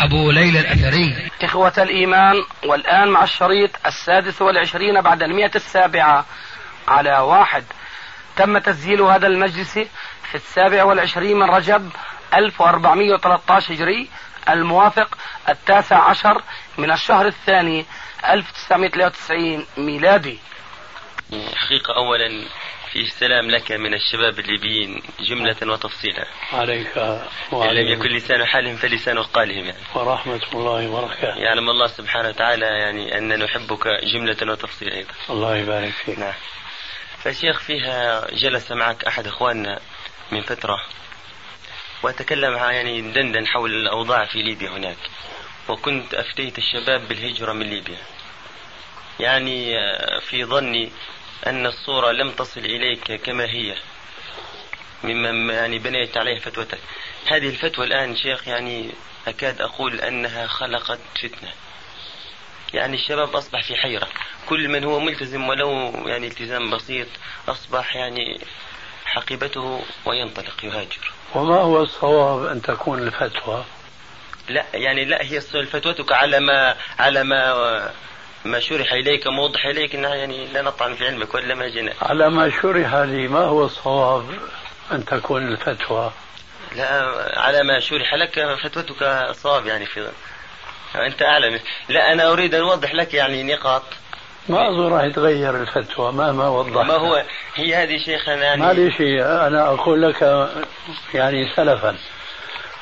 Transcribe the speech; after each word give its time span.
أبو 0.00 0.30
ليلى 0.30 0.60
الأثري. 0.60 1.30
إخوة 1.42 1.72
الإيمان 1.78 2.34
والآن 2.64 3.08
مع 3.08 3.22
الشريط 3.24 3.70
السادس 3.86 4.42
والعشرين 4.42 5.00
بعد 5.00 5.22
المئة 5.22 5.50
السابعة 5.54 6.24
على 6.88 7.18
واحد. 7.18 7.64
تم 8.36 8.58
تسجيل 8.58 9.02
هذا 9.02 9.26
المجلس 9.26 9.72
في 10.22 10.34
السابع 10.34 10.84
والعشرين 10.84 11.36
من 11.36 11.50
رجب 11.50 11.90
1413 12.34 13.74
هجري 13.74 14.08
الموافق 14.48 15.18
التاسع 15.48 16.10
عشر 16.10 16.42
من 16.78 16.90
الشهر 16.90 17.26
الثاني 17.26 17.86
1993 18.28 19.66
ميلادي. 19.78 20.38
حقيقة 21.56 21.96
أولا 21.96 22.44
في 22.96 23.02
السلام 23.02 23.50
لك 23.50 23.72
من 23.72 23.94
الشباب 23.94 24.38
الليبيين 24.38 25.02
جملة 25.20 25.56
وتفصيلا. 25.62 26.26
عليك 26.52 26.98
إن 27.52 27.70
لم 27.70 27.88
يكن 27.88 28.08
لسان 28.08 28.44
حالهم 28.44 28.76
فلسان 28.76 29.18
قالهم 29.18 29.64
يعني. 29.64 29.78
ورحمة 29.94 30.40
الله 30.54 30.88
وبركاته. 30.88 31.38
يعلم 31.38 31.70
الله 31.70 31.86
سبحانه 31.86 32.28
وتعالى 32.28 32.66
يعني 32.66 33.18
أن 33.18 33.38
نحبك 33.38 33.88
جملة 33.88 34.52
وتفصيلا 34.52 34.94
أيضا. 34.94 35.12
الله 35.30 35.56
يبارك 35.56 35.90
فيك. 35.90 36.18
نعم. 36.18 36.34
فشيخ 37.18 37.60
فيها 37.60 38.26
جلس 38.32 38.72
معك 38.72 39.04
أحد 39.04 39.26
إخواننا 39.26 39.80
من 40.32 40.42
فترة 40.42 40.76
وتكلم 42.02 42.54
يعني 42.54 43.00
دندن 43.00 43.46
حول 43.46 43.74
الأوضاع 43.74 44.24
في 44.24 44.42
ليبيا 44.42 44.70
هناك. 44.70 44.98
وكنت 45.68 46.14
أفتيت 46.14 46.58
الشباب 46.58 47.08
بالهجرة 47.08 47.52
من 47.52 47.66
ليبيا. 47.66 47.98
يعني 49.20 49.74
في 50.20 50.44
ظني 50.44 50.92
أن 51.46 51.66
الصورة 51.66 52.12
لم 52.12 52.30
تصل 52.30 52.60
إليك 52.60 53.12
كما 53.12 53.44
هي. 53.44 53.74
مما 55.04 55.54
يعني 55.54 55.78
بنيت 55.78 56.16
عليه 56.16 56.38
فتوتك. 56.38 56.78
هذه 57.26 57.48
الفتوى 57.48 57.86
الآن 57.86 58.16
شيخ 58.16 58.48
يعني 58.48 58.90
أكاد 59.28 59.60
أقول 59.60 60.00
أنها 60.00 60.46
خلقت 60.46 60.98
فتنة. 61.22 61.52
يعني 62.74 62.96
الشباب 62.96 63.36
أصبح 63.36 63.62
في 63.62 63.76
حيرة. 63.76 64.08
كل 64.48 64.68
من 64.68 64.84
هو 64.84 65.00
ملتزم 65.00 65.48
ولو 65.48 65.92
يعني 66.06 66.26
التزام 66.26 66.70
بسيط 66.70 67.08
أصبح 67.48 67.96
يعني 67.96 68.40
حقيبته 69.04 69.84
وينطلق 70.04 70.64
يهاجر. 70.64 71.12
وما 71.34 71.60
هو 71.60 71.82
الصواب 71.82 72.46
أن 72.46 72.62
تكون 72.62 73.02
الفتوى؟ 73.02 73.64
لا 74.48 74.66
يعني 74.74 75.04
لا 75.04 75.22
هي 75.22 75.40
فتوتك 75.40 76.12
على 76.12 76.40
ما 76.40 76.76
على 76.98 77.24
ما 77.24 77.90
ما 78.44 78.60
شرح 78.60 78.92
إليك 78.92 79.26
موضح 79.26 79.66
إليك 79.66 79.94
أنها 79.94 80.14
يعني 80.14 80.46
لا 80.46 80.62
نطعن 80.62 80.94
في 80.94 81.06
علمك 81.06 81.34
ولا 81.34 81.54
ما 81.54 81.68
جينا. 81.68 81.92
على 82.02 82.30
ما 82.30 82.50
شرح 82.50 82.94
لي 82.94 83.28
ما 83.28 83.40
هو 83.40 83.64
الصواب 83.64 84.24
أن 84.92 85.04
تكون 85.04 85.48
الفتوى؟ 85.48 86.10
لا 86.76 87.12
على 87.36 87.62
ما 87.62 87.80
شرح 87.80 88.14
لك 88.14 88.56
فتوتك 88.62 89.30
صواب 89.32 89.66
يعني 89.66 89.86
في 89.86 90.10
أنت 90.94 91.22
أعلم. 91.22 91.60
لا 91.88 92.12
أنا 92.12 92.32
أريد 92.32 92.54
أن 92.54 92.60
أوضح 92.60 92.94
لك 92.94 93.14
يعني 93.14 93.42
نقاط. 93.42 93.82
ما 94.48 94.68
أظن 94.68 94.92
راح 94.92 95.02
يتغير 95.04 95.56
الفتوى؟ 95.62 96.12
مهما 96.12 96.48
وضح 96.48 96.86
ما 96.86 96.94
هو؟ 96.94 97.24
هي 97.54 97.74
هذه 97.74 97.98
شيخنا 97.98 98.34
يعني 98.44 98.62
ما 98.62 98.72
لي 98.72 98.92
شيء. 98.92 99.22
أنا 99.22 99.68
أقول 99.68 100.02
لك 100.02 100.48
يعني 101.14 101.52
سلفا. 101.56 101.96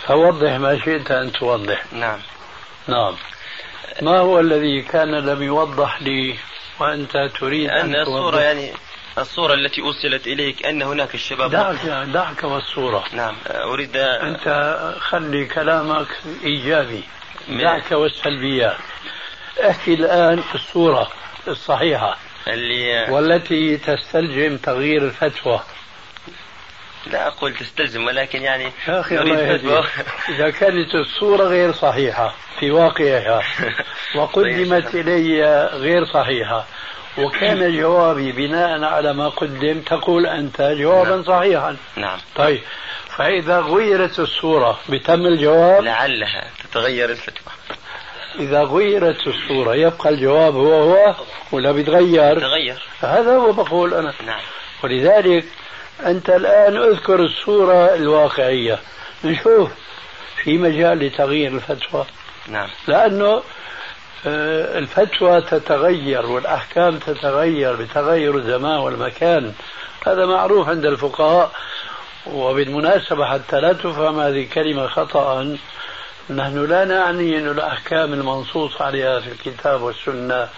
فوضح 0.06 0.53
ما 0.53 0.78
شئت 0.78 1.10
أن 1.10 1.32
توضح. 1.32 1.82
نعم. 1.92 2.19
نعم. 2.88 3.16
ما 4.03 4.19
هو 4.19 4.41
الذي 4.41 4.83
كان 4.83 5.11
لم 5.11 5.43
يوضح 5.43 6.03
لي 6.03 6.34
وأنت 6.81 7.31
تريد 7.41 7.71
أن, 7.71 7.95
أن 7.95 8.00
الصورة 8.00 8.41
يعني 8.41 8.72
الصورة 9.19 9.55
التي 9.55 9.81
أوصلت 9.81 10.27
إليك 10.27 10.67
أن 10.67 10.83
هناك 10.83 11.15
الشباب 11.15 11.50
دعك 11.50 11.87
دعك 11.87 12.45
والصورة. 12.45 13.05
نعم 13.12 13.37
أريد 13.50 13.97
أنت 13.97 14.77
خلي 15.00 15.47
كلامك 15.47 16.06
إيجابي. 16.45 17.03
دعك 17.49 17.93
والسلبيات. 17.93 18.77
أحكي 19.71 19.95
الآن 19.95 20.43
الصورة 20.55 21.11
الصحيحة 21.49 22.16
اللي 22.49 23.11
والتي 23.11 23.77
تستلزم 23.77 24.56
تغيير 24.56 25.05
الفتوى. 25.05 25.61
لا 27.06 27.26
أقول 27.26 27.54
تستلزم 27.54 28.04
ولكن 28.06 28.42
يعني 28.42 28.72
يا 28.88 29.00
أخي 29.00 29.19
الله. 29.19 29.84
إذا 30.28 30.50
كانت 30.50 30.94
الصورة 30.94 31.44
غير 31.44 31.72
صحيحة 31.72 32.34
في 32.60 32.70
واقعها 32.70 33.42
وقدمت 34.16 34.94
إلي 34.94 35.66
غير 35.66 36.04
صحيحة 36.04 36.66
وكان 37.19 37.72
جوابي 37.81 38.32
بناء 38.32 38.84
على 38.84 39.12
ما 39.12 39.28
قدم 39.28 39.81
تقول 39.81 40.26
أنت 40.26 40.62
جوابا 40.62 41.10
نعم. 41.10 41.25
صحيحا. 41.25 41.76
نعم. 41.97 42.19
طيب 42.37 42.60
فإذا 43.16 43.60
غيرت 43.60 44.19
الصورة 44.19 44.78
بتم 44.88 45.26
الجواب؟ 45.26 45.82
لعلها 45.82 46.50
تتغير 46.65 47.10
الفتوى. 47.10 47.53
إذا 48.38 48.62
غيرت 48.62 49.26
الصورة 49.26 49.75
يبقى 49.75 50.10
الجواب 50.10 50.54
هو 50.54 50.72
هو 50.72 51.15
ولا 51.53 51.72
بيتغير؟ 51.72 52.41
تغير 52.41 52.82
هذا 53.00 53.36
هو 53.36 53.53
بقول 53.53 53.94
أنا. 53.94 54.12
نعم. 54.26 54.41
ولذلك 54.84 55.44
أنت 56.00 56.31
الآن 56.31 56.77
أذكر 56.77 57.21
الصورة 57.21 57.94
الواقعية. 57.94 58.78
نشوف 59.25 59.71
في 60.37 60.59
مجال 60.59 60.99
لتغيير 60.99 61.53
الفتوى. 61.53 62.05
نعم. 62.49 62.69
لأنه 62.88 63.43
آه، 64.27 64.78
الفتوى 64.78 65.41
تتغير 65.41 66.27
والأحكام 66.27 66.99
تتغير 66.99 67.77
بتغير 67.77 68.37
الزمان 68.37 68.78
والمكان. 68.78 69.53
هذا 70.06 70.27
معروف 70.27 70.69
عند 70.69 70.87
الفقهاء 70.87 71.50
وبالمناسبة 72.27 73.27
حتى 73.27 73.60
لا 73.60 73.72
تفهم 73.72 74.21
هذه 74.21 74.43
الكلمة 74.43 74.87
خطأ. 74.87 75.56
نحن 76.31 76.65
لا 76.65 76.84
نعني 76.84 77.38
أن 77.38 77.49
الأحكام 77.49 78.12
المنصوص 78.12 78.83
عليها 78.83 79.21
في 79.21 79.33
الكتاب 79.33 79.83
والسنة 79.83 80.49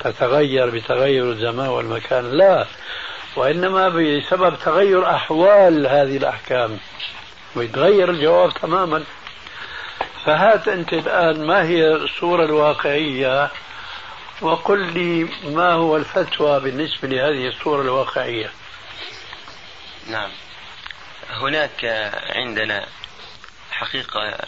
تتغير 0.00 0.70
بتغير 0.70 1.30
الزمان 1.32 1.68
والمكان. 1.68 2.30
لا. 2.30 2.66
وإنما 3.36 3.88
بسبب 3.88 4.58
تغير 4.58 5.10
أحوال 5.10 5.86
هذه 5.86 6.16
الأحكام 6.16 6.78
ويتغير 7.56 8.10
الجواب 8.10 8.54
تماما. 8.54 9.04
فهات 10.24 10.68
أنت 10.68 10.92
الآن 10.92 11.46
ما 11.46 11.62
هي 11.62 11.86
الصورة 11.86 12.44
الواقعية 12.44 13.50
وقل 14.40 14.92
لي 14.92 15.28
ما 15.44 15.72
هو 15.72 15.96
الفتوى 15.96 16.60
بالنسبة 16.60 17.08
لهذه 17.08 17.48
الصورة 17.48 17.82
الواقعية. 17.82 18.50
نعم. 20.10 20.30
هناك 21.30 21.84
عندنا 22.30 22.86
حقيقة 23.70 24.38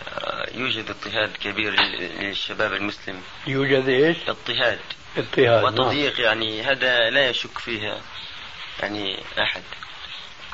يوجد 0.54 0.90
اضطهاد 0.90 1.36
كبير 1.44 1.72
للشباب 2.20 2.72
المسلم. 2.72 3.20
يوجد 3.46 3.88
إيش؟ 3.88 4.16
اضطهاد. 4.28 4.78
اضطهاد 5.16 5.64
نعم. 5.64 5.64
وتضييق 5.64 6.20
يعني 6.20 6.62
هذا 6.62 7.10
لا 7.10 7.28
يشك 7.28 7.58
فيها. 7.58 8.00
يعني 8.82 9.18
أحد. 9.38 9.62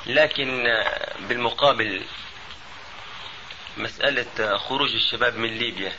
لكن 0.06 0.64
بالمقابل 1.20 2.02
مسألة 3.76 4.56
خروج 4.56 4.94
الشباب 4.94 5.36
من 5.36 5.58
ليبيا 5.58 5.92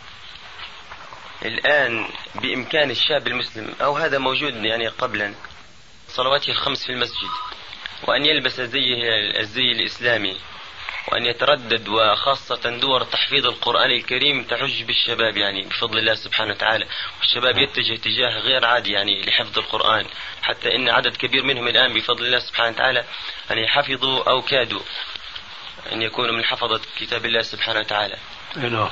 الآن 1.45 2.09
بإمكان 2.35 2.91
الشاب 2.91 3.27
المسلم 3.27 3.75
أو 3.81 3.97
هذا 3.97 4.17
موجود 4.17 4.55
يعني 4.55 4.87
قبلا 4.87 5.33
صلواته 6.07 6.51
الخمس 6.51 6.85
في 6.85 6.91
المسجد 6.91 7.29
وأن 8.07 8.25
يلبس 8.25 8.61
زيه 8.61 8.95
الزي 9.39 9.71
الإسلامي. 9.71 10.37
وأن 11.07 11.25
يتردد 11.25 11.87
وخاصة 11.87 12.77
دور 12.77 13.03
تحفيظ 13.03 13.45
القرآن 13.45 13.91
الكريم 13.91 14.43
تحج 14.43 14.83
بالشباب 14.83 15.37
يعني 15.37 15.61
بفضل 15.61 15.97
الله 15.97 16.15
سبحانه 16.15 16.51
وتعالى. 16.51 16.85
والشباب 17.19 17.57
يتجه 17.57 17.93
اتجاه 17.93 18.39
غير 18.39 18.65
عادي 18.65 18.91
يعني 18.91 19.21
لحفظ 19.21 19.59
القرآن. 19.59 20.05
حتى 20.41 20.75
إن 20.75 20.89
عدد 20.89 21.17
كبير 21.17 21.43
منهم 21.43 21.67
الآن 21.67 21.93
بفضل 21.93 22.25
الله 22.25 22.39
سبحانه 22.39 22.69
وتعالى 22.69 23.03
يعني 23.49 23.67
حفظوا 23.67 24.29
أو 24.29 24.41
كادوا 24.41 24.81
أن 25.91 26.01
يكونوا 26.01 26.35
من 26.35 26.43
حفظة 26.43 26.81
كتاب 26.99 27.25
الله 27.25 27.41
سبحانه 27.41 27.79
وتعالى. 27.79 28.17
نعم. 28.55 28.89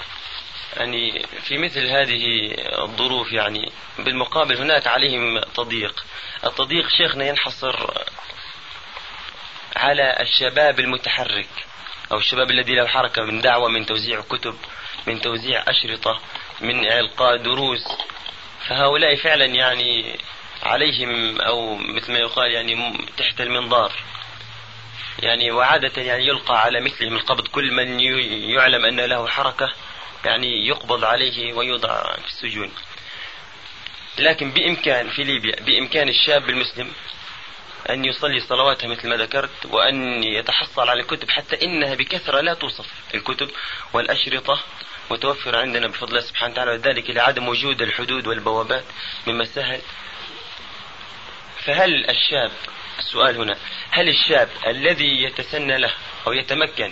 يعني 0.77 1.25
في 1.43 1.57
مثل 1.57 1.87
هذه 1.87 2.53
الظروف 2.83 3.31
يعني 3.31 3.71
بالمقابل 3.99 4.57
هناك 4.57 4.87
عليهم 4.87 5.39
تضييق. 5.39 6.05
التضييق 6.45 6.89
شيخنا 6.89 7.25
ينحصر 7.27 7.93
على 9.75 10.17
الشباب 10.21 10.79
المتحرك. 10.79 11.49
أو 12.11 12.17
الشباب 12.17 12.51
الذي 12.51 12.75
له 12.75 12.87
حركة 12.87 13.23
من 13.23 13.41
دعوة 13.41 13.69
من 13.69 13.85
توزيع 13.85 14.21
كتب 14.21 14.55
من 15.07 15.21
توزيع 15.21 15.63
أشرطة 15.67 16.19
من 16.61 16.85
إلقاء 16.85 17.37
دروس. 17.37 17.83
فهؤلاء 18.67 19.15
فعلا 19.15 19.45
يعني 19.45 20.19
عليهم 20.63 21.41
أو 21.41 21.75
مثل 21.75 22.11
ما 22.13 22.19
يقال 22.19 22.51
يعني 22.51 22.97
تحت 23.17 23.41
المنظار. 23.41 23.91
يعني 25.19 25.51
وعادة 25.51 26.01
يعني 26.01 26.27
يلقى 26.27 26.61
على 26.61 26.81
مثلهم 26.81 27.15
القبض 27.15 27.47
كل 27.47 27.71
من 27.71 27.99
يعلم 28.49 28.85
أن 28.85 28.99
له 28.99 29.27
حركة 29.27 29.73
يعني 30.25 30.67
يقبض 30.67 31.03
عليه 31.03 31.53
ويوضع 31.53 32.15
في 32.15 32.27
السجون. 32.27 32.71
لكن 34.17 34.51
بإمكان 34.51 35.09
في 35.09 35.23
ليبيا 35.23 35.55
بإمكان 35.61 36.09
الشاب 36.09 36.49
المسلم 36.49 36.91
أن 37.89 38.05
يصلي 38.05 38.39
صلواته 38.39 38.87
مثل 38.87 39.09
ما 39.09 39.15
ذكرت 39.15 39.65
وأن 39.65 40.23
يتحصل 40.23 40.89
على 40.89 41.01
الكتب 41.01 41.29
حتى 41.29 41.65
إنها 41.65 41.95
بكثرة 41.95 42.41
لا 42.41 42.53
توصف 42.53 42.85
الكتب 43.15 43.49
والأشرطة 43.93 44.59
متوفرة 45.11 45.57
عندنا 45.57 45.87
بفضل 45.87 46.09
الله 46.09 46.21
سبحانه 46.21 46.53
وتعالى 46.53 46.71
وذلك 46.71 47.09
لعدم 47.09 47.47
وجود 47.47 47.81
الحدود 47.81 48.27
والبوابات 48.27 48.83
مما 49.27 49.43
سهل 49.43 49.81
فهل 51.65 52.09
الشاب 52.09 52.51
السؤال 52.99 53.37
هنا 53.37 53.57
هل 53.91 54.09
الشاب 54.09 54.49
الذي 54.67 55.23
يتسنى 55.23 55.77
له 55.77 55.93
أو 56.27 56.33
يتمكن 56.33 56.91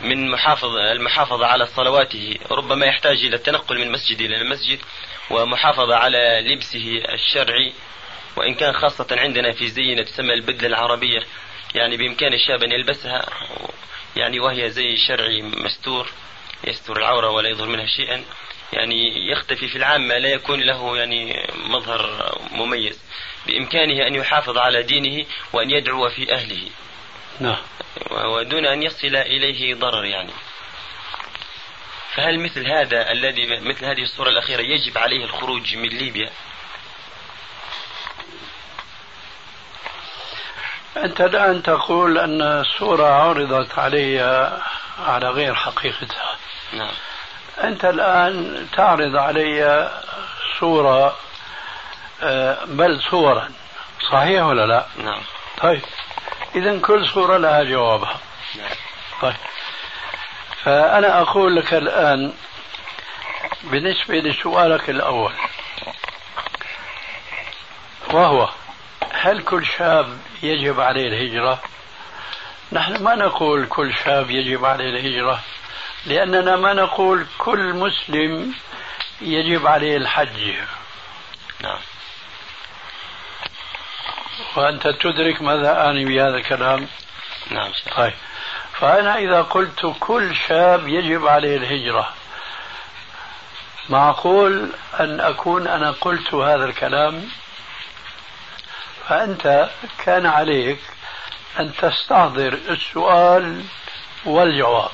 من 0.00 0.30
محافظة 0.30 0.92
المحافظة 0.92 1.46
على 1.46 1.66
صلواته 1.66 2.38
ربما 2.50 2.86
يحتاج 2.86 3.24
إلى 3.24 3.36
التنقل 3.36 3.78
من 3.78 3.92
مسجد 3.92 4.20
إلى 4.20 4.44
مسجد 4.44 4.78
ومحافظة 5.30 5.96
على 5.96 6.40
لبسه 6.46 7.02
الشرعي 7.12 7.72
وإن 8.36 8.54
كان 8.54 8.72
خاصة 8.72 9.06
عندنا 9.10 9.52
في 9.52 9.68
زينا 9.68 10.02
تسمى 10.02 10.34
البدلة 10.34 10.68
العربية 10.68 11.22
يعني 11.74 11.96
بإمكان 11.96 12.32
الشاب 12.32 12.62
أن 12.62 12.72
يلبسها 12.72 13.26
يعني 14.16 14.40
وهي 14.40 14.70
زي 14.70 14.96
شرعي 14.96 15.42
مستور 15.42 16.10
يستر 16.64 16.96
العورة 16.96 17.30
ولا 17.30 17.48
يظهر 17.48 17.68
منها 17.68 17.86
شيئا 17.86 18.24
يعني 18.72 19.30
يختفي 19.30 19.68
في 19.68 19.76
العامة 19.76 20.18
لا 20.18 20.28
يكون 20.28 20.60
له 20.60 20.96
يعني 20.98 21.46
مظهر 21.68 22.32
مميز. 22.52 23.02
بإمكانه 23.46 24.06
أن 24.06 24.14
يحافظ 24.14 24.58
على 24.58 24.82
دينه 24.82 25.26
وأن 25.52 25.70
يدعو 25.70 26.08
في 26.08 26.34
أهله. 26.34 26.70
نعم. 27.40 27.58
ودون 28.10 28.66
أن 28.66 28.82
يصل 28.82 29.16
إليه 29.16 29.74
ضرر 29.74 30.04
يعني. 30.04 30.32
فهل 32.14 32.40
مثل 32.40 32.66
هذا 32.66 33.12
الذي 33.12 33.46
مثل 33.60 33.84
هذه 33.84 34.02
الصورة 34.02 34.28
الأخيرة 34.28 34.62
يجب 34.62 34.98
عليه 34.98 35.24
الخروج 35.24 35.76
من 35.76 35.88
ليبيا؟ 35.88 36.30
أنت 41.04 41.20
الآن 41.20 41.62
تقول 41.62 42.18
أن 42.18 42.42
الصورة 42.42 43.06
عرضت 43.06 43.78
علي 43.78 44.20
على 45.06 45.28
غير 45.28 45.54
حقيقتها. 45.54 46.36
نعم. 46.72 46.94
أنت 47.64 47.84
الآن 47.84 48.66
تعرض 48.76 49.16
علي 49.16 49.90
صورة 50.60 51.16
آه، 52.22 52.64
بل 52.64 53.00
صورا 53.10 53.48
صحيح 54.12 54.42
ولا 54.42 54.66
لا؟ 54.66 54.86
نعم. 55.04 55.20
طيب. 55.62 55.82
إذا 56.54 56.80
كل 56.80 57.06
صورة 57.06 57.36
لها 57.36 57.62
جوابها. 57.62 58.20
نعم. 58.56 58.74
طيب. 59.22 59.36
فأنا 60.62 61.20
أقول 61.20 61.56
لك 61.56 61.74
الآن 61.74 62.32
بالنسبة 63.62 64.14
لسؤالك 64.14 64.90
الأول. 64.90 65.32
وهو 68.12 68.48
هل 69.20 69.42
كل 69.42 69.66
شاب 69.66 70.18
يجب 70.42 70.80
عليه 70.80 71.08
الهجرة؟ 71.08 71.62
نحن 72.72 73.02
ما 73.02 73.14
نقول 73.14 73.66
كل 73.66 73.94
شاب 74.04 74.30
يجب 74.30 74.64
عليه 74.64 74.90
الهجرة 74.90 75.40
لأننا 76.06 76.56
ما 76.56 76.72
نقول 76.72 77.26
كل 77.38 77.74
مسلم 77.74 78.54
يجب 79.20 79.66
عليه 79.66 79.96
الحج. 79.96 80.54
نعم. 81.60 81.78
وأنت 84.56 84.88
تدرك 84.88 85.42
ماذا 85.42 85.80
أعني 85.80 86.04
بهذا 86.04 86.36
الكلام؟ 86.36 86.88
نعم. 87.50 87.72
طيب. 87.96 88.12
فأنا 88.72 89.18
إذا 89.18 89.42
قلت 89.42 89.94
كل 90.00 90.36
شاب 90.36 90.88
يجب 90.88 91.26
عليه 91.26 91.56
الهجرة 91.56 92.12
معقول 93.88 94.72
أن 95.00 95.20
أكون 95.20 95.66
أنا 95.66 95.90
قلت 95.90 96.34
هذا 96.34 96.64
الكلام؟ 96.64 97.28
فأنت 99.08 99.70
كان 100.04 100.26
عليك 100.26 100.78
أن 101.60 101.72
تستحضر 101.74 102.52
السؤال 102.52 103.64
والجواب 104.24 104.90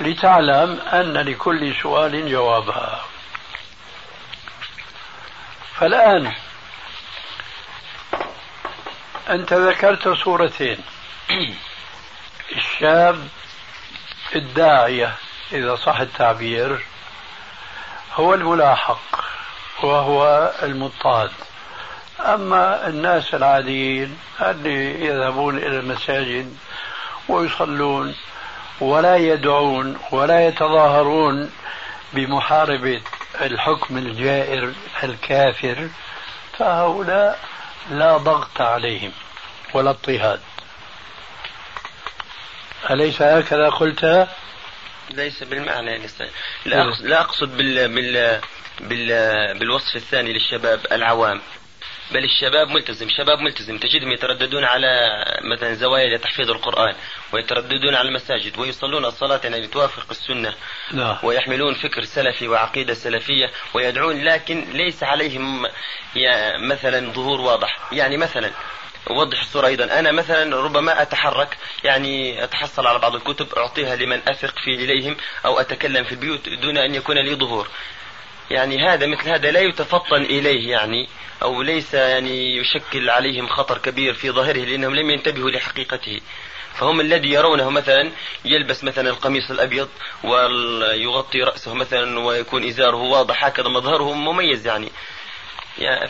لتعلم 0.00 0.80
أن 0.80 1.12
لكل 1.12 1.74
سؤال 1.82 2.30
جوابا 2.30 3.00
فالآن 5.74 6.32
أنت 9.30 9.52
ذكرت 9.52 10.08
صورتين 10.08 10.78
الشاب 12.56 13.28
الداعية 14.34 15.14
إذا 15.52 15.76
صح 15.76 16.00
التعبير 16.00 16.84
هو 18.14 18.34
الملاحق 18.34 19.24
وهو 19.82 20.52
المضطهد. 20.62 21.30
أما 22.24 22.88
الناس 22.88 23.34
العاديين 23.34 24.18
اللي 24.40 25.04
يذهبون 25.06 25.58
إلى 25.58 25.80
المساجد 25.80 26.56
ويصلون 27.28 28.14
ولا 28.80 29.16
يدعون 29.16 29.98
ولا 30.10 30.46
يتظاهرون 30.46 31.50
بمحاربة 32.12 33.00
الحكم 33.40 33.98
الجائر 33.98 34.72
الكافر 35.02 35.88
فهؤلاء 36.58 37.38
لا 37.90 38.16
ضغط 38.16 38.60
عليهم 38.60 39.12
ولا 39.74 39.90
اضطهاد. 39.90 40.40
أليس 42.90 43.22
هكذا 43.22 43.68
قلت؟ 43.68 44.28
ليس 45.10 45.42
بالمعنى 45.42 46.08
لا 46.64 46.82
أقصد, 46.82 47.04
لا 47.04 47.20
أقصد 47.20 47.56
بال 47.56 47.88
بال 47.88 48.40
بال 48.80 49.58
بالوصف 49.58 49.96
الثاني 49.96 50.32
للشباب 50.32 50.80
العوام. 50.92 51.40
بل 52.12 52.24
الشباب 52.24 52.68
ملتزم 52.68 53.08
شباب 53.08 53.38
ملتزم. 53.38 53.78
تجدهم 53.78 54.12
يترددون 54.12 54.64
على 54.64 55.24
مثلا 55.54 55.74
زوايا 55.74 56.16
لتحفيظ 56.16 56.50
القرآن 56.50 56.94
ويترددون 57.32 57.94
على 57.94 58.08
المساجد 58.08 58.58
ويصلون 58.58 59.04
الصلاة 59.04 59.40
يعني 59.44 59.66
توافق 59.66 60.06
السنة. 60.10 60.54
لا. 60.90 61.18
ويحملون 61.22 61.74
فكر 61.74 62.02
سلفي 62.02 62.48
وعقيدة 62.48 62.94
سلفية 62.94 63.50
ويدعون 63.74 64.24
لكن 64.24 64.64
ليس 64.72 65.02
عليهم 65.02 65.66
مثلا 66.58 67.12
ظهور 67.12 67.40
واضح. 67.40 67.78
يعني 67.92 68.16
مثلا 68.16 68.50
أوضح 69.10 69.40
الصورة 69.40 69.66
أيضا. 69.66 69.84
أنا 69.84 70.12
مثلا 70.12 70.56
ربما 70.56 71.02
أتحرك 71.02 71.56
يعني 71.84 72.44
أتحصل 72.44 72.86
على 72.86 72.98
بعض 72.98 73.14
الكتب 73.14 73.54
أعطيها 73.56 73.96
لمن 73.96 74.20
أثق 74.28 74.58
في 74.58 74.70
إليهم 74.70 75.16
أو 75.44 75.60
أتكلم 75.60 76.04
في 76.04 76.12
البيوت 76.12 76.48
دون 76.48 76.78
أن 76.78 76.94
يكون 76.94 77.18
لي 77.18 77.34
ظهور. 77.34 77.68
يعني 78.52 78.88
هذا 78.88 79.06
مثل 79.06 79.28
هذا 79.28 79.50
لا 79.50 79.60
يتفطن 79.60 80.22
إليه 80.22 80.70
يعني 80.70 81.08
أو 81.42 81.62
ليس 81.62 81.94
يعني 81.94 82.56
يشكل 82.56 83.10
عليهم 83.10 83.46
خطر 83.46 83.78
كبير 83.78 84.14
في 84.14 84.30
ظاهره 84.30 84.64
لأنهم 84.64 84.94
لم 84.94 85.10
ينتبهوا 85.10 85.50
لحقيقته. 85.50 86.20
فهم 86.74 87.00
الذي 87.00 87.30
يرونه 87.30 87.70
مثلا 87.70 88.10
يلبس 88.44 88.84
مثلا 88.84 89.10
القميص 89.10 89.50
الأبيض 89.50 89.88
ويغطي 90.24 91.42
رأسه 91.42 91.74
مثلا 91.74 92.20
ويكون 92.20 92.68
إزاره 92.68 92.96
واضح 92.96 93.44
هكذا 93.44 93.68
مظهره 93.68 94.12
مميز 94.12 94.66
يعني. 94.66 94.88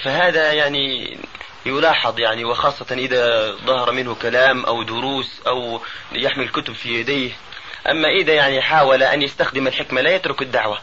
فهذا 0.04 0.52
يعني 0.52 1.18
يلاحظ 1.66 2.20
يعني 2.20 2.44
وخاصة 2.44 2.86
إذا 2.94 3.52
ظهر 3.52 3.92
منه 3.92 4.14
كلام 4.14 4.64
أو 4.64 4.82
دروس 4.82 5.42
أو 5.46 5.80
يحمل 6.12 6.48
كتب 6.48 6.74
في 6.74 7.00
يديه. 7.00 7.30
أما 7.90 8.08
إذا 8.08 8.34
يعني 8.34 8.62
حاول 8.62 9.02
أن 9.02 9.22
يستخدم 9.22 9.66
الحكمة 9.66 10.00
لا 10.00 10.14
يترك 10.14 10.42
الدعوة. 10.42 10.78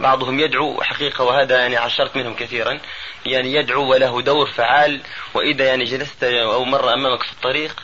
بعضهم 0.00 0.40
يدعو 0.40 0.82
حقيقة 0.82 1.24
وهذا 1.24 1.58
يعني 1.58 1.76
عشرت 1.76 2.16
منهم 2.16 2.34
كثيرا. 2.34 2.80
يعني 3.26 3.54
يدعو 3.54 3.90
وله 3.90 4.22
دور 4.22 4.50
فعال 4.50 5.00
وإذا 5.34 5.64
يعني 5.64 5.84
جلست 5.84 6.24
أو 6.24 6.64
مر 6.64 6.94
أمامك 6.94 7.22
في 7.22 7.32
الطريق 7.32 7.82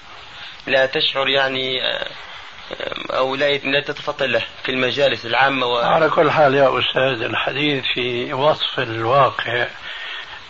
لا 0.66 0.86
تشعر 0.86 1.28
يعني 1.28 1.80
أو 3.10 3.34
لا 3.34 3.56
لا 3.56 3.80
تتفطن 3.80 4.26
له 4.26 4.44
في 4.64 4.68
المجالس 4.68 5.26
العامة 5.26 5.66
و... 5.66 5.76
على 5.78 6.10
كل 6.10 6.30
حال 6.30 6.54
يا 6.54 6.78
أستاذ 6.78 7.22
الحديث 7.22 7.84
في 7.94 8.32
وصف 8.32 8.78
الواقع 8.78 9.66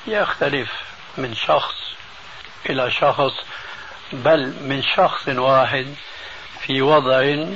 يختلف 0.07 0.71
من 1.19 1.35
شخص 1.35 1.75
إلى 2.71 2.91
شخص 2.91 3.33
بل 4.13 4.55
من 4.61 4.83
شخص 4.83 5.29
واحد 5.29 5.95
في 6.61 6.83
وضع 6.83 7.47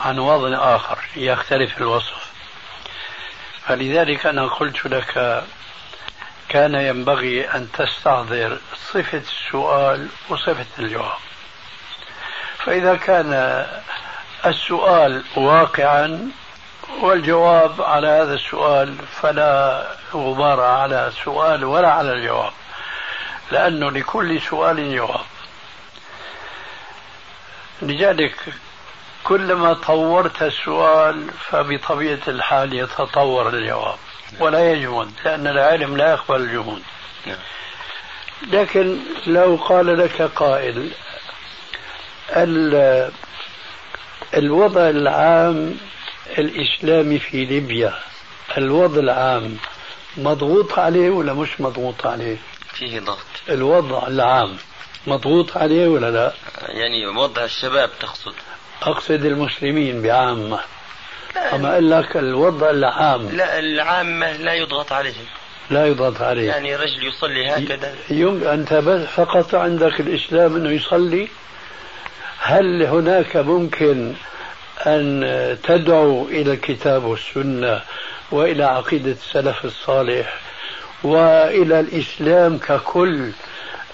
عن 0.00 0.18
وضع 0.18 0.76
آخر 0.76 0.98
يختلف 1.16 1.78
الوصف. 1.78 2.23
فلذلك 3.68 4.26
أنا 4.26 4.46
قلت 4.46 4.86
لك 4.86 5.44
كان 6.48 6.74
ينبغي 6.74 7.50
أن 7.50 7.68
تستحضر 7.72 8.58
صفة 8.92 9.18
السؤال 9.18 10.08
وصفة 10.28 10.66
الجواب. 10.78 11.18
فإذا 12.58 12.96
كان 12.96 13.32
السؤال 14.46 15.24
واقعا 15.36 16.30
والجواب 17.00 17.82
على 17.82 18.08
هذا 18.08 18.34
السؤال 18.34 18.96
فلا 19.22 19.86
غبار 20.14 20.60
على 20.60 21.08
السؤال 21.08 21.64
ولا 21.64 21.90
على 21.92 22.12
الجواب 22.12 22.52
لأنه 23.50 23.90
لكل 23.90 24.40
سؤال 24.40 24.96
جواب. 24.96 25.24
لذلك 27.82 28.36
كلما 29.24 29.72
طورت 29.74 30.42
السؤال 30.42 31.30
فبطبيعة 31.50 32.20
الحال 32.28 32.74
يتطور 32.74 33.48
الجواب. 33.48 33.98
ولا 34.40 34.72
يجمد 34.72 35.10
لأن 35.24 35.46
العلم 35.46 35.96
لا 35.96 36.10
يقبل 36.12 36.40
الجمود. 36.40 36.82
لكن 38.52 38.98
لو 39.26 39.56
قال 39.56 39.98
لك 39.98 40.22
قائل 40.22 40.90
الوضع 44.34 44.88
العام 44.88 45.76
الإسلامي 46.38 47.18
في 47.18 47.44
ليبيا 47.44 47.94
الوضع 48.58 49.00
العام 49.00 49.56
مضغوط 50.16 50.78
عليه 50.78 51.10
ولا 51.10 51.32
مش 51.32 51.60
مضغوط 51.60 52.06
عليه؟ 52.06 52.36
فيه 52.72 53.00
ضغط. 53.00 53.26
الوضع 53.48 54.06
العام 54.06 54.56
مضغوط 55.06 55.56
عليه 55.56 55.88
ولا 55.88 56.10
لا؟ 56.10 56.32
يعني 56.68 57.06
وضع 57.06 57.44
الشباب 57.44 57.90
تقصد. 58.00 58.34
أقصد 58.84 59.24
المسلمين 59.24 60.02
بعامة. 60.02 60.60
أما 61.52 61.72
أقول 61.72 61.90
لك 61.90 62.16
الوضع 62.16 62.70
العام 62.70 63.28
لا 63.28 63.58
العامة 63.58 64.32
لا 64.32 64.54
يضغط 64.54 64.92
عليهم. 64.92 65.24
لا 65.70 65.86
يضغط 65.86 66.22
عليه 66.22 66.48
يعني 66.48 66.76
رجل 66.76 67.06
يصلي 67.06 67.50
هكذا. 67.50 67.94
يوم 68.10 68.44
أنت 68.44 68.74
بس 68.74 69.06
فقط 69.06 69.54
عندك 69.54 70.00
الإسلام 70.00 70.56
أنه 70.56 70.70
يصلي. 70.70 71.28
هل 72.38 72.82
هناك 72.82 73.36
ممكن 73.36 74.14
أن 74.86 75.58
تدعو 75.62 76.28
إلى 76.28 76.52
الكتاب 76.52 77.04
والسنة 77.04 77.80
وإلى 78.30 78.64
عقيدة 78.64 79.10
السلف 79.10 79.64
الصالح 79.64 80.38
وإلى 81.02 81.80
الإسلام 81.80 82.58
ككل 82.58 83.30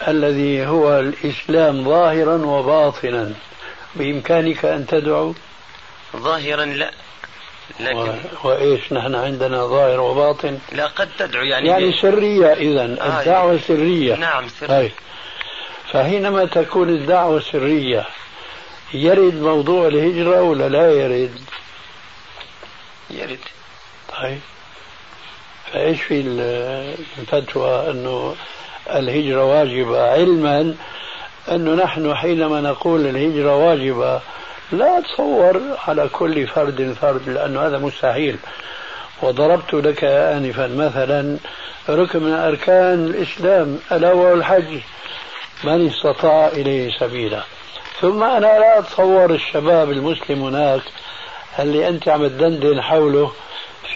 الذي 0.09 0.66
هو 0.66 1.00
الإسلام 1.00 1.85
ظاهرا 1.85 2.35
وباطنا؟ 2.35 3.32
بإمكانك 3.94 4.64
أن 4.64 4.87
تدعو؟ 4.87 5.35
ظاهرا 6.16 6.64
لا. 6.64 6.90
لكن 7.80 7.97
و... 8.44 8.49
وإيش 8.49 8.92
نحن 8.92 9.14
عندنا 9.14 9.66
ظاهر 9.66 10.00
وباطن؟ 10.00 10.59
لا 10.73 10.87
قد 10.87 11.09
تدعو 11.18 11.44
يعني 11.44 11.68
يعني 11.68 11.92
سرية 11.92 12.52
إذا 12.52 12.82
آه 12.82 13.20
الدعوة 13.20 13.59
سرية. 13.59 14.14
نعم 14.14 14.49
سرية. 14.49 14.78
هاي. 14.78 14.92
فحينما 15.92 16.44
تكون 16.44 16.88
الدعوة 16.88 17.40
سرية 17.40 18.06
يرد 18.94 19.35
موضوع 19.35 19.87
الهجرة 19.88 20.42
ولا 20.42 20.68
لا 20.68 20.90
يرد؟ 20.92 21.40
يرد. 23.11 23.38
طيب. 24.18 24.40
فإيش 25.73 26.02
في 26.02 26.20
الفتوى 27.18 27.90
أنه 27.90 28.37
الهجرة 28.90 29.44
واجبة 29.44 30.02
علما 30.02 30.75
انه 31.49 31.85
نحن 31.85 32.14
حينما 32.14 32.61
نقول 32.61 33.06
الهجرة 33.06 33.56
واجبة 33.56 34.20
لا 34.73 34.99
أتصور 34.99 35.61
على 35.88 36.09
كل 36.09 36.47
فرد 36.47 36.97
فرد 37.00 37.28
لأنه 37.28 37.66
هذا 37.66 37.78
مستحيل. 37.78 38.37
وضربت 39.23 39.75
لك 39.75 40.04
آنفا 40.04 40.66
مثلا 40.66 41.37
ركن 41.88 42.23
من 42.23 42.32
أركان 42.32 43.04
الإسلام 43.04 43.78
ألا 43.92 44.12
وهو 44.12 44.35
الحج. 44.35 44.78
من 45.64 45.87
استطاع 45.87 46.49
إليه 46.49 46.99
سبيلا. 46.99 47.42
ثم 48.00 48.23
أنا 48.23 48.47
لا 48.47 48.78
أتصور 48.78 49.30
الشباب 49.30 49.90
المسلم 49.90 50.42
هناك 50.42 50.82
اللي 51.59 51.88
أنت 51.88 52.09
عم 52.09 52.26
تدندن 52.26 52.82
حوله 52.82 53.32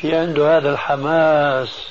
في 0.01 0.17
عنده 0.17 0.57
هذا 0.57 0.71
الحماس 0.71 1.89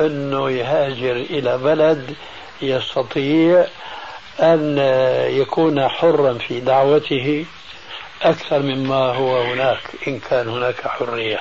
أنه 0.00 0.50
يهاجر 0.50 1.16
إلى 1.16 1.58
بلد 1.58 2.14
يستطيع 2.62 3.66
أن 4.40 4.78
يكون 5.30 5.88
حرا 5.88 6.32
في 6.34 6.60
دعوته 6.60 7.44
أكثر 8.22 8.58
مما 8.58 8.96
هو 8.96 9.42
هناك 9.42 9.80
إن 10.08 10.18
كان 10.18 10.48
هناك 10.48 10.88
حرية. 10.88 11.40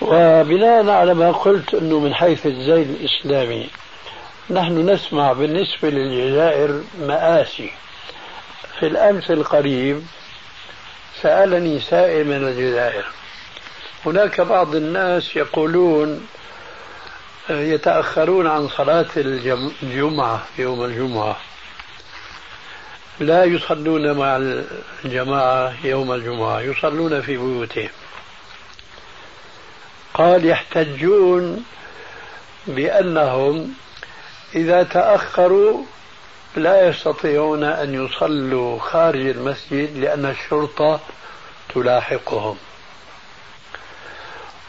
وبناء 0.00 0.88
على 0.90 1.14
ما 1.14 1.32
قلت 1.32 1.74
أنه 1.74 2.00
من 2.00 2.14
حيث 2.14 2.46
الزي 2.46 2.82
الإسلامي 2.82 3.68
نحن 4.50 4.90
نسمع 4.90 5.32
بالنسبة 5.32 5.90
للجزائر 5.90 6.82
مآسي. 6.98 7.70
في 8.80 8.86
الأمس 8.86 9.30
القريب 9.30 10.06
سألني 11.22 11.80
سائل 11.80 12.26
من 12.26 12.48
الجزائر 12.48 13.04
هناك 14.06 14.40
بعض 14.40 14.74
الناس 14.74 15.36
يقولون 15.36 16.26
يتأخرون 17.50 18.46
عن 18.46 18.68
صلاة 18.68 19.06
الجمعة 19.16 20.46
يوم 20.58 20.84
الجمعة. 20.84 21.36
لا 23.20 23.44
يصلون 23.44 24.12
مع 24.12 24.36
الجماعة 25.04 25.86
يوم 25.86 26.12
الجمعة 26.12 26.60
يصلون 26.60 27.20
في 27.20 27.36
بيوتهم. 27.36 27.88
قال 30.14 30.46
يحتجون 30.46 31.64
بأنهم 32.66 33.74
إذا 34.54 34.82
تأخروا 34.82 35.82
لا 36.56 36.88
يستطيعون 36.88 37.64
أن 37.64 38.04
يصلوا 38.04 38.78
خارج 38.78 39.26
المسجد 39.26 39.96
لأن 39.96 40.24
الشرطة 40.26 41.00
تلاحقهم. 41.74 42.56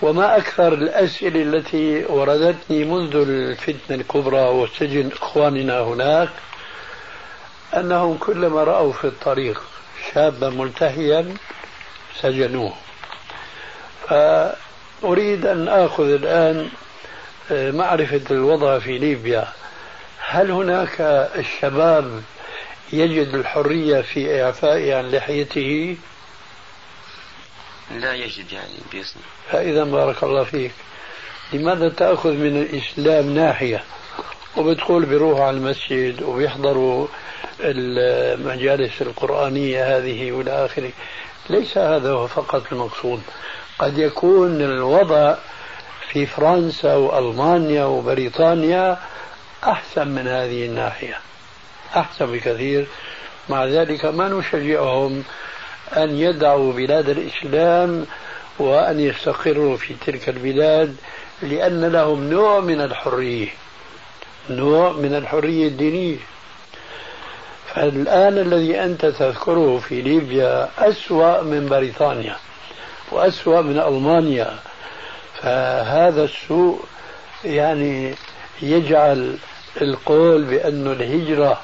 وما 0.02 0.38
أكثر 0.38 0.74
الأسئلة 0.74 1.42
التي 1.42 2.06
وردتني 2.06 2.84
منذ 2.86 3.16
الفتنة 3.16 3.96
الكبرى 3.96 4.42
وسجن 4.42 5.12
إخواننا 5.22 5.80
هناك 5.80 6.30
أنهم 7.76 8.18
كلما 8.18 8.64
رأوا 8.64 8.94
في 8.94 9.06
الطريق 9.06 9.62
شابا 10.14 10.50
ملتهيا 10.50 11.34
سجنوه. 12.22 12.74
فأريد 14.08 15.46
أن 15.46 15.68
آخذ 15.68 16.10
الآن 16.10 16.70
آه، 17.52 17.72
معرفة 17.72 18.22
الوضع 18.32 18.80
في 18.80 18.98
ليبيا. 18.98 19.48
هل 20.20 20.52
هناك 20.52 21.02
الشباب 21.36 22.22
يجد 22.94 23.34
الحرية 23.34 24.02
في 24.02 24.44
إعفائه 24.44 24.96
عن 24.96 25.12
لحيته؟ 25.12 25.98
لا 27.92 28.14
يجد 28.14 28.52
يعني 28.52 28.74
بيصنع 28.92 29.22
فإذا 29.52 29.84
بارك 29.84 30.24
الله 30.24 30.44
فيك. 30.44 30.72
لماذا 31.54 31.90
تأخذ 31.90 32.32
من 32.32 32.62
الإسلام 32.62 33.36
ناحية؟ 33.36 33.84
وبتقول 34.58 35.06
بيروحوا 35.06 35.44
على 35.46 35.58
المسجد 35.58 36.24
وبيحضروا 36.24 37.08
المجالس 37.60 39.02
القرآنية 39.02 39.98
هذه 39.98 40.32
والى 40.32 40.66
آخره. 40.66 40.92
ليس 41.50 41.78
هذا 41.78 42.12
هو 42.12 42.28
فقط 42.28 42.64
المقصود. 42.72 43.22
قد 43.80 43.98
يكون 43.98 44.62
الوضع 44.62 45.36
في 46.12 46.26
فرنسا 46.26 46.96
وألمانيا 46.96 47.86
وبريطانيا 47.86 49.00
أحسن 49.64 50.08
من 50.08 50.28
هذه 50.28 50.66
الناحية. 50.66 51.20
أحسن 51.96 52.26
بكثير. 52.26 52.88
مع 53.50 53.66
ذلك 53.66 54.06
ما 54.06 54.28
نشجعهم 54.30 55.24
أن 55.98 56.18
يدعوا 56.18 56.74
بلاد 56.74 57.10
الإسلام 57.10 58.06
وأن 58.60 59.00
يستقروا 59.00 59.78
في 59.78 59.96
تلك 60.06 60.30
البلاد 60.30 60.96
لأن 61.42 61.86
لهم 61.86 62.30
نوع 62.30 62.60
من 62.60 62.82
الحرية 62.82 63.48
نوع 64.50 64.92
من 64.92 65.16
الحرية 65.16 65.68
الدينية. 65.68 66.18
الآن 67.78 68.38
الذي 68.38 68.80
أنت 68.84 69.06
تذكره 69.06 69.78
في 69.78 70.02
ليبيا 70.02 70.70
أسوأ 70.80 71.42
من 71.42 71.68
بريطانيا 71.70 72.36
وأسوأ 73.12 73.62
من 73.62 73.80
ألمانيا. 73.80 74.60
فهذا 75.42 76.24
السوء 76.24 76.80
يعني 77.46 78.16
يجعل 78.62 79.38
القول 79.82 80.44
بأن 80.44 80.88
الهجرة 80.88 81.62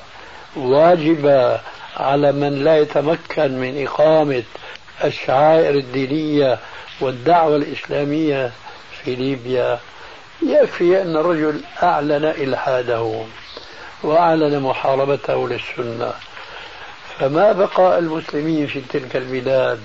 واجبة 0.56 1.60
على 1.98 2.32
من 2.32 2.64
لا 2.64 2.78
يتمكن 2.78 3.60
من 3.60 3.84
إقامة 3.84 4.44
الشعائر 5.04 5.76
الدينية 5.76 6.60
والدعوة 7.02 7.56
الإسلامية 7.56 8.52
في 9.04 9.16
ليبيا. 9.16 9.80
يكفي 10.44 11.02
أن 11.02 11.18
الرجل 11.18 11.62
أعلن 11.84 12.26
إلحاده 12.26 13.24
وأعلن 14.04 14.60
محاربته 14.60 15.50
للسنة. 15.50 16.14
فما 17.20 17.52
بقاء 17.52 18.00
المسلمين 18.00 18.68
في 18.68 18.82
تلك 18.82 19.16
البلاد؟ 19.16 19.80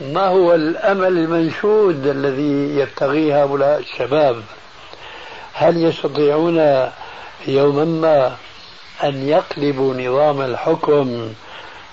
ما 0.00 0.26
هو 0.26 0.54
الأمل 0.54 1.06
المنشود 1.18 2.06
الذي 2.06 2.78
يبتغيه 2.80 3.42
هؤلاء 3.42 3.78
الشباب؟ 3.78 4.42
هل 5.52 5.84
يستطيعون 5.84 6.90
يوما 7.46 7.84
ما 7.84 8.36
أن 9.02 9.28
يقلبوا 9.28 9.94
نظام 9.94 10.40
الحكم 10.40 11.32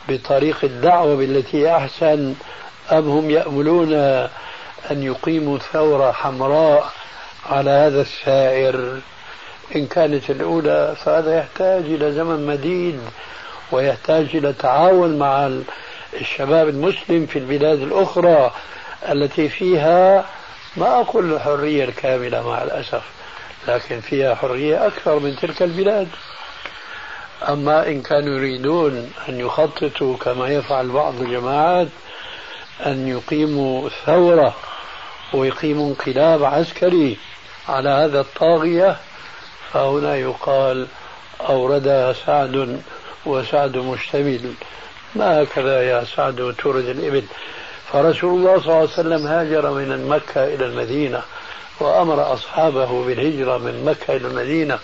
بطريق 0.09 0.57
الدعوة 0.63 1.15
بالتي 1.15 1.75
أحسن 1.75 2.35
أم 2.91 3.09
هم 3.09 3.29
يأملون 3.29 3.93
أن 4.91 5.03
يقيموا 5.03 5.57
ثورة 5.57 6.11
حمراء 6.11 6.91
على 7.49 7.69
هذا 7.69 8.01
السائر؟ 8.01 8.99
إن 9.75 9.87
كانت 9.87 10.29
الأولى 10.29 10.95
فهذا 11.05 11.37
يحتاج 11.37 11.83
إلى 11.83 12.11
زمن 12.11 12.45
مديد 12.47 12.99
ويحتاج 13.71 14.35
إلى 14.35 14.53
تعاون 14.53 15.19
مع 15.19 15.51
الشباب 16.13 16.69
المسلم 16.69 17.25
في 17.25 17.39
البلاد 17.39 17.81
الأخرى 17.81 18.51
التي 19.09 19.49
فيها 19.49 20.25
ما 20.77 21.01
أقول 21.01 21.33
الحرية 21.33 21.83
الكاملة 21.83 22.47
مع 22.49 22.63
الأسف 22.63 23.03
لكن 23.67 23.99
فيها 23.99 24.35
حرية 24.35 24.87
أكثر 24.87 25.19
من 25.19 25.35
تلك 25.35 25.61
البلاد. 25.61 26.07
أما 27.49 27.87
إن 27.87 28.01
كانوا 28.01 28.35
يريدون 28.37 29.11
أن 29.29 29.39
يخططوا 29.39 30.17
كما 30.17 30.47
يفعل 30.47 30.87
بعض 30.87 31.21
الجماعات 31.21 31.87
أن 32.85 33.07
يقيموا 33.07 33.89
ثورة 34.05 34.55
ويقيموا 35.33 35.89
انقلاب 35.89 36.43
عسكري 36.43 37.17
على 37.69 37.89
هذا 37.89 38.19
الطاغية 38.19 38.97
فهنا 39.73 40.15
يقال 40.15 40.87
أوردها 41.49 42.13
سعد 42.13 42.81
وسعد 43.25 43.77
مشتمل. 43.77 44.53
ما 45.15 45.43
هكذا 45.43 45.81
يا 45.81 46.03
سعد 46.03 46.55
تورد 46.57 46.85
الإبل؟ 46.85 47.23
فرسول 47.91 48.39
الله 48.39 48.59
صلى 48.59 48.65
الله 48.65 48.75
عليه 48.75 48.83
وسلم 48.89 49.27
هاجر 49.27 49.71
من 49.71 50.07
مكة 50.07 50.43
إلى 50.43 50.65
المدينة 50.65 51.21
وأمر 51.79 52.33
أصحابه 52.33 53.05
بالهجرة 53.05 53.57
من 53.57 53.85
مكة 53.85 54.15
إلى 54.15 54.27
المدينة. 54.27 54.79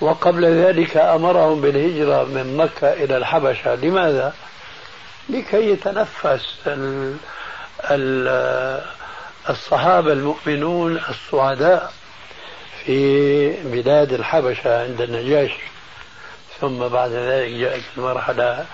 وقبل 0.00 0.44
ذلك 0.44 0.96
أمرهم 0.96 1.60
بالهجرة 1.60 2.24
من 2.24 2.56
مكة 2.56 2.92
إلى 2.92 3.16
الحبشة. 3.16 3.74
لماذا؟ 3.74 4.34
لكي 5.28 5.70
يتنفس 5.70 6.54
ال 6.66 7.16
ال 7.90 8.84
الصحابة 9.50 10.12
المؤمنون 10.12 10.96
السعداء 10.96 11.92
في 12.84 13.50
بلاد 13.62 14.12
الحبشة 14.12 14.82
عند 14.82 15.00
النجاشي. 15.00 15.62
ثم 16.60 16.88
بعد 16.88 17.10
ذلك 17.10 17.52
جاءت 17.52 17.82
المرحلة 17.96 18.66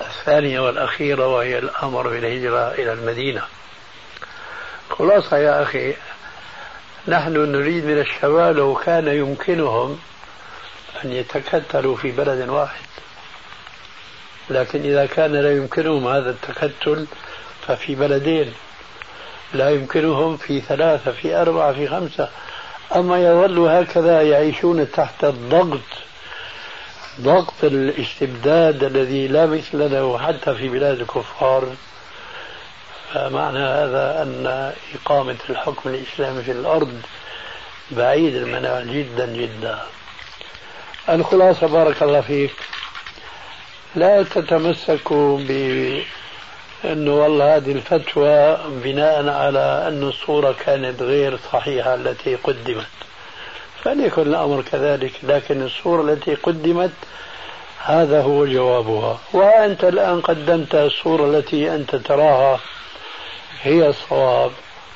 الثانية 0.00 0.60
والأخيرة 0.60 1.26
وهي 1.26 1.58
الأمر 1.58 2.08
بالهجرة 2.08 2.72
إلى 2.72 2.92
المدينة. 2.92 3.42
خلاصة 4.90 5.36
يا 5.36 5.62
أخي 5.62 5.94
نحن 7.08 7.32
نريد 7.32 7.84
من 7.84 7.98
الشباب 7.98 8.56
لو 8.56 8.74
كان 8.74 9.08
يمكنهم 9.08 9.98
أن 11.04 11.12
يتكتلوا 11.12 11.96
في 11.96 12.10
بلد 12.10 12.48
واحد. 12.48 12.86
لكن 14.50 14.80
إذا 14.80 15.06
كان 15.06 15.32
لا 15.32 15.56
يمكنهم 15.56 16.08
هذا 16.08 16.30
التكتل 16.30 17.06
ففي 17.66 17.94
بلدين. 17.94 18.54
لا 19.54 19.70
يمكنهم 19.70 20.36
في 20.36 20.60
ثلاثة 20.60 21.12
في 21.12 21.34
أربعة 21.34 21.72
في 21.72 21.88
خمسة. 21.88 22.28
أما 22.96 23.18
يظلوا 23.18 23.82
هكذا 23.82 24.22
يعيشون 24.22 24.90
تحت 24.92 25.24
الضغط 25.24 25.80
ضغط 27.20 27.64
الاستبداد 27.64 28.84
الذي 28.84 29.28
لا 29.28 29.46
مثل 29.46 29.90
له 29.92 30.18
حتى 30.18 30.54
في 30.54 30.68
بلاد 30.68 31.00
الكفار. 31.00 31.68
فمعنى 33.14 33.58
هذا 33.58 34.22
أن 34.22 34.72
إقامة 34.94 35.36
الحكم 35.50 35.90
الإسلامي 35.90 36.42
في 36.42 36.52
الأرض 36.52 37.00
بعيد 37.90 38.34
المنال 38.34 38.92
جدا 38.92 39.26
جدا. 39.26 39.78
الخلاصة 41.08 41.66
بارك 41.66 42.02
الله 42.02 42.20
فيك. 42.20 42.54
لا 43.94 44.22
تتمسكوا 44.22 45.38
بأنه 45.38 47.14
والله 47.14 47.56
هذه 47.56 47.72
الفتوى 47.72 48.58
بناء 48.84 49.28
على 49.28 49.84
أن 49.88 50.02
الصورة 50.02 50.56
كانت 50.64 51.02
غير 51.02 51.38
صحيحة 51.52 51.94
التي 51.94 52.34
قدمت. 52.34 52.86
فليكن 53.82 54.22
الأمر 54.22 54.62
كذلك 54.62 55.12
لكن 55.22 55.62
الصورة 55.62 56.02
التي 56.02 56.34
قدمت 56.34 56.92
هذا 57.84 58.22
هو 58.22 58.46
جوابها. 58.46 59.18
وأنت 59.32 59.84
الآن 59.84 60.20
قدمت 60.20 60.74
الصورة 60.74 61.24
التي 61.26 61.74
أنت 61.74 61.96
تراها 61.96 62.60
هي 63.62 63.88
الصواب. 63.88 64.50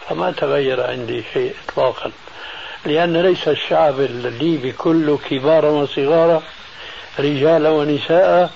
فما 0.09 0.31
تغير 0.31 0.87
عندي 0.87 1.25
شيء 1.33 1.55
إطلاقا. 1.68 2.11
لأن 2.85 3.16
ليس 3.16 3.49
الشعب 3.49 4.01
الليبي 4.01 4.73
كله 4.73 5.19
كبارا 5.31 5.69
وصغارا 5.69 6.43
رجالا 7.19 7.69
ونساء 7.69 8.51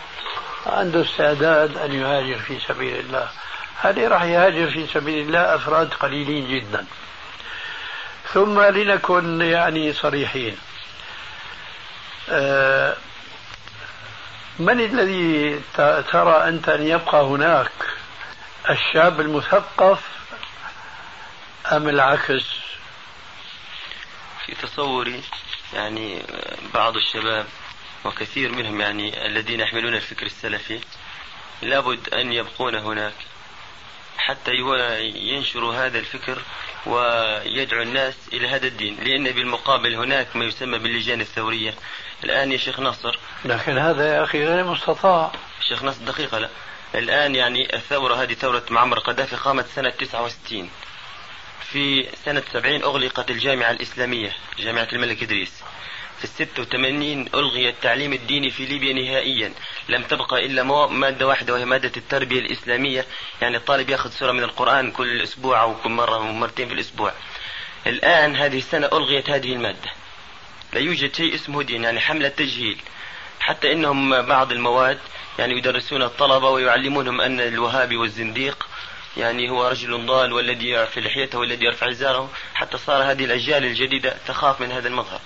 عنده 0.67 1.03
استعداد 1.03 1.79
أن 1.79 1.93
يهاجر 1.93 2.39
في 2.39 2.59
سبيل 2.69 3.01
الله. 3.01 3.29
هذه 3.81 4.09
راح 4.09 4.23
يهاجر 4.23 4.71
في 4.71 4.87
سبيل 4.87 5.27
الله 5.27 5.55
أفراد 5.55 5.95
قليلين 5.95 6.49
جدا. 6.49 6.87
ثم 8.33 8.61
لنكن 8.61 9.41
يعني 9.41 9.93
صريحين. 9.93 10.57
آه، 12.31 12.97
من 14.59 14.81
الذي 14.81 15.61
ترى 16.13 16.49
أنت 16.49 16.69
أن 16.69 16.87
يبقى 16.87 17.23
هناك 17.25 17.71
الشاب 18.71 19.21
المثقف 19.21 20.01
أم 21.73 21.89
العكس؟ 21.89 22.64
في 24.47 24.55
تصوري 24.55 25.23
يعني 25.73 26.23
بعض 26.75 26.97
الشباب 26.97 27.47
وكثير 28.05 28.53
منهم 28.53 28.81
يعني 28.81 29.27
الذين 29.27 29.61
يحملون 29.61 29.95
الفكر 29.95 30.27
السلفي 30.27 30.81
لابد 31.63 32.15
أن 32.15 32.33
يبقون 32.33 32.75
هناك 32.75 33.15
حتى 34.19 34.53
ينشروا 35.15 35.75
هذا 35.75 35.99
الفكر 35.99 36.39
ويدعو 36.87 37.83
الناس 37.83 38.15
إلى 38.33 38.49
هذا 38.49 38.67
الدين 38.67 38.97
لأن 39.05 39.33
بالمقابل 39.33 39.95
هناك 39.95 40.37
ما 40.37 40.45
يسمى 40.45 40.79
باللجان 40.79 41.21
الثورية. 41.21 41.75
الآن 42.25 42.53
يا 42.53 42.57
شيخ 42.57 42.81
ناصر. 42.81 43.19
لكن 43.45 43.79
هذا 43.79 44.15
يا 44.15 44.25
أخي 44.25 44.45
غير 44.45 44.65
مستطاع. 44.65 45.33
شيخ 45.69 45.83
ناصر 45.83 46.05
دقيقة 46.05 46.39
لا. 46.39 46.49
الآن 46.95 47.35
يعني 47.35 47.77
الثورة 47.77 48.15
هذه 48.15 48.35
ثورة 48.35 48.63
معمر 48.71 48.97
القذافي 48.97 49.37
قامت 49.37 49.67
سنة 49.67 49.91
69 49.91 50.71
في 51.75 52.07
سنة 52.25 52.43
70 52.53 52.83
أغلقت 52.83 53.31
الجامعة 53.31 53.71
الإسلامية 53.71 54.33
جامعة 54.59 54.89
الملك 54.93 55.23
إدريس. 55.23 55.63
في 56.19 56.25
الستة 56.25 56.63
وثمانين 56.63 57.29
ألغي 57.35 57.69
التعليم 57.69 58.13
الديني 58.13 58.51
في 58.51 58.65
ليبيا 58.67 58.93
نهائيا. 58.93 59.53
لم 59.89 60.03
تبقى 60.03 60.47
إلا 60.47 60.63
مادة 60.87 61.27
واحدة 61.27 61.53
وهي 61.53 61.65
مادة 61.65 61.93
التربية 61.97 62.39
الإسلامية. 62.41 63.07
يعني 63.43 63.57
الطالب 63.57 63.91
يأخذ 63.91 64.11
سورة 64.11 64.33
من 64.33 64.43
القرآن 64.43 64.91
كل 64.91 65.23
أسبوع 65.23 65.63
أو 65.63 65.75
كل 65.75 65.91
مرة 65.91 66.19
مرتين 66.19 66.69
في 66.69 66.75
الأسبوع. 66.75 67.13
الآن 67.87 68.37
هذه 68.37 68.59
السنة 68.59 68.87
ألغيت 68.87 69.31
هذه 69.31 69.53
المادة. 69.53 69.91
لا 70.73 70.81
يوجد 70.81 71.15
شيء 71.15 71.35
اسمه 71.35 71.63
دين 71.63 71.85
يعني 71.85 72.01
حملة 72.01 72.29
تجهيل. 72.29 72.79
حتى 73.41 73.73
إنهم 73.73 74.23
بعض 74.23 74.53
المواد 74.53 74.99
يعني 75.39 75.59
يدرسون 75.59 76.03
الطلبة 76.03 76.49
ويعلمونهم 76.49 77.21
أن 77.21 77.41
الوهابي 77.41 77.97
والزنديق 77.97 78.67
يعني 79.17 79.51
هو 79.51 79.69
رجل 79.69 80.07
ضال 80.07 80.33
والذي 80.33 80.69
يرفع 80.69 81.01
لحيته 81.01 81.39
والذي 81.39 81.65
يرفع 81.65 81.91
إزاره 81.91 82.31
حتى 82.55 82.79
صار 82.79 83.11
هذه 83.11 83.25
الأجيال 83.25 83.65
الجديدة 83.65 84.17
تخاف 84.27 84.61
من 84.61 84.73
هذا 84.73 84.89
المظهر. 84.89 85.21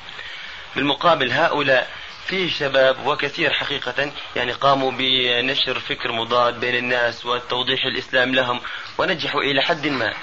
بالمقابل 0.77 1.33
هؤلاء 1.33 1.89
فيه 2.27 2.51
شباب 2.51 3.07
وكثير 3.07 3.53
حقيقة 3.53 4.13
يعني 4.37 4.53
قاموا 4.53 4.93
بنشر 4.93 5.79
فكر 5.79 6.13
مضاد 6.13 6.61
بين 6.61 6.75
الناس 6.75 7.27
وتوضيح 7.27 7.85
الإسلام 7.85 8.35
لهم 8.35 8.61
ونجحوا 8.99 9.43
إلى 9.43 9.63
حد 9.63 9.87
ما. 9.87 10.15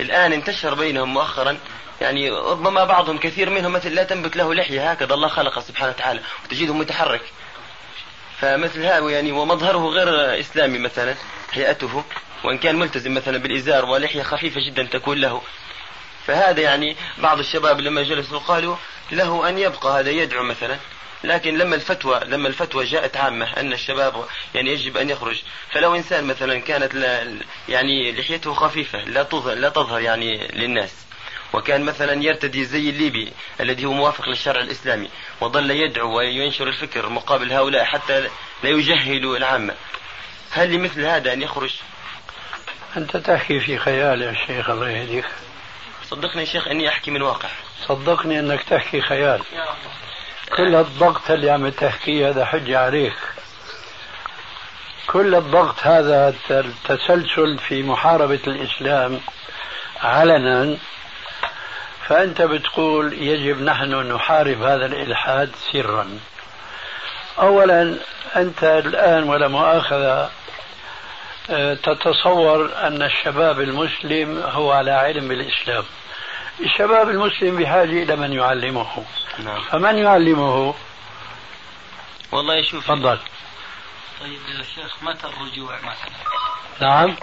الآن 0.00 0.32
انتشر 0.32 0.74
بينهم 0.74 1.14
مؤخرا 1.14 1.58
يعني 2.00 2.30
ربما 2.30 2.84
بعضهم 2.84 3.18
كثير 3.18 3.50
منهم 3.50 3.72
مثل 3.72 3.94
لا 3.94 4.04
تنبت 4.04 4.36
له 4.36 4.54
لحية 4.54 4.90
هكذا 4.90 5.14
الله 5.14 5.28
خلقه 5.28 5.60
سبحانه 5.60 5.90
وتعالى 5.90 6.20
وتجده 6.44 6.74
متحرك. 6.74 7.32
فمثل 8.40 8.82
هذا 8.84 9.10
يعني 9.10 9.32
ومظهره 9.32 9.88
غير 9.88 10.40
إسلامي 10.40 10.78
مثلا. 10.78 11.14
هيئته 11.58 12.04
وإن 12.44 12.58
كان 12.58 12.76
ملتزم 12.76 13.14
مثلا 13.14 13.38
بالإزار 13.38 13.84
ولحية 13.84 14.22
خفيفة 14.22 14.60
جدا 14.66 14.82
تكون 14.82 15.18
له. 15.18 15.42
فهذا 16.26 16.60
يعني 16.60 16.96
بعض 17.18 17.38
الشباب 17.38 17.80
لما 17.80 18.02
جلسوا 18.02 18.38
قالوا 18.38 18.76
له 19.12 19.48
أن 19.48 19.58
يبقى 19.58 20.00
هذا 20.00 20.10
يدعو 20.10 20.42
مثلا. 20.42 20.78
لكن 21.24 21.58
لما 21.58 21.76
الفتوى 21.76 22.20
لما 22.24 22.48
الفتوى 22.48 22.84
جاءت 22.84 23.16
عامة 23.16 23.46
أن 23.56 23.72
الشباب 23.72 24.24
يعني 24.54 24.70
يجب 24.70 24.96
أن 24.96 25.10
يخرج 25.10 25.42
فلو 25.70 25.94
إنسان 25.94 26.24
مثلا 26.24 26.58
كانت 26.58 26.94
لا 26.94 27.38
يعني 27.68 28.12
لحيته 28.12 28.54
خفيفة 28.54 29.04
لا 29.04 29.22
تظهر 29.22 29.54
لا 29.54 29.68
تظهر 29.68 30.00
يعني 30.00 30.48
للناس 30.52 30.94
وكان 31.52 31.84
مثلا 31.84 32.22
يرتدي 32.22 32.64
زي 32.64 32.90
الليبي 32.90 33.32
الذي 33.60 33.84
هو 33.84 33.92
موافق 33.92 34.28
للشرع 34.28 34.60
الإسلامي 34.60 35.08
وظل 35.40 35.70
يدعو 35.70 36.16
وينشر 36.16 36.68
الفكر 36.68 37.08
مقابل 37.08 37.52
هؤلاء 37.52 37.84
حتى 37.84 38.20
لا 38.62 38.70
يجهلوا 38.70 39.36
العامة. 39.36 39.74
هل 40.54 40.72
لمثل 40.72 41.04
هذا 41.04 41.32
أن 41.32 41.42
يخرج؟ 41.42 41.74
أنت 42.96 43.16
تحكي 43.16 43.60
في 43.60 43.78
خيال 43.78 44.22
يا 44.22 44.34
شيخ 44.46 44.70
الله 44.70 44.90
يهديك. 44.90 45.24
صدقني 46.10 46.40
يا 46.40 46.46
شيخ 46.46 46.68
أني 46.68 46.88
أحكي 46.88 47.10
من 47.10 47.22
واقع. 47.22 47.48
صدقني 47.88 48.38
أنك 48.38 48.62
تحكي 48.62 49.00
خيال. 49.00 49.42
كل 50.56 50.74
الضغط 50.74 51.30
اللي 51.30 51.50
عم 51.50 51.68
تحكيه 51.68 52.28
هذا 52.28 52.44
حجة 52.44 52.78
عليك. 52.78 53.16
كل 55.06 55.34
الضغط 55.34 55.86
هذا 55.86 56.34
التسلسل 56.50 57.58
في 57.58 57.82
محاربة 57.82 58.40
الإسلام 58.46 59.20
علنا. 60.02 60.76
فأنت 62.08 62.42
بتقول 62.42 63.12
يجب 63.12 63.62
نحن 63.62 64.12
نحارب 64.12 64.62
هذا 64.62 64.86
الإلحاد 64.86 65.50
سرا. 65.72 66.18
أولا 67.38 67.98
أنت 68.36 68.64
الآن 68.64 69.22
ولا 69.22 69.48
مؤاخذة 69.48 70.30
تتصور 71.82 72.72
أن 72.76 73.02
الشباب 73.02 73.60
المسلم 73.60 74.38
هو 74.38 74.72
على 74.72 74.90
علم 74.90 75.28
بالإسلام 75.28 75.84
الشباب 76.60 77.08
المسلم 77.08 77.56
بحاجة 77.56 78.02
إلى 78.02 78.16
من 78.16 78.32
يعلمه. 78.32 79.04
نعم. 79.44 79.60
فمن 79.60 79.98
يعلمه؟ 79.98 80.74
والله 82.32 82.62
شوف 82.62 82.84
تفضل. 82.84 83.18
طيب 84.20 84.40
يا 84.58 84.62
شيخ 84.62 85.02
متى 85.02 85.26
الرجوع 85.26 85.76
مثلا؟ 85.76 86.14
نعم. 86.80 87.16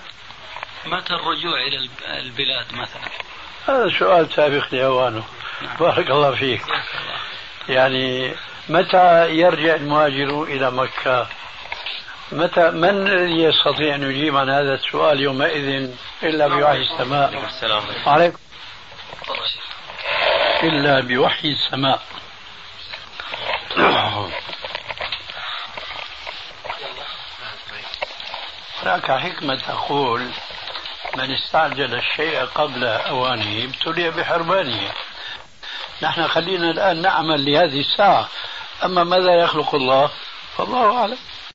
متى 0.86 1.14
الرجوع 1.14 1.62
إلى 1.62 1.90
البلاد 2.20 2.74
مثلا؟ 2.74 3.12
هذا 3.68 4.00
سؤال 4.00 4.34
سابق 4.34 4.66
لأوانه 4.72 5.24
نعم. 5.62 5.78
بارك 5.78 6.12
الله 6.12 6.36
فيك. 6.36 6.62
يعني 7.70 8.36
متى 8.70 9.30
يرجع 9.30 9.76
المهاجر 9.76 10.44
إلى 10.44 10.72
مكة؟ 10.72 11.28
متى 12.32 12.72
من 12.72 13.08
يستطيع 13.40 13.96
أن 13.96 14.04
يجيب 14.04 14.38
عن 14.38 14.50
هذا 14.50 14.74
السؤال 14.74 15.20
يومئذ 15.20 15.90
إلا 16.24 16.48
بوحي 16.48 16.78
السماء؟ 16.78 17.46
السلام. 17.46 17.84
عليكم 18.06 18.38
إلا 20.64 21.00
بوحي 21.00 21.48
السماء. 21.48 22.02
هناك 28.84 29.12
حكمة 29.12 29.56
تقول 29.56 30.32
من 31.18 31.32
استعجل 31.32 31.96
الشيء 31.96 32.46
قبل 32.46 32.86
أوانه 32.86 33.64
ابتلي 33.64 34.12
بحرمانه 34.12 34.92
نحن 36.02 36.28
خلينا 36.28 36.72
الآن 36.72 37.02
نعمل 37.02 37.46
لهذه 37.46 37.80
الساعة. 37.80 38.28
أما 38.84 39.04
ماذا 39.04 39.34
يخلق 39.34 39.76
الله؟ 39.76 40.10
فالله 40.58 40.98
أعلم. 40.98 41.18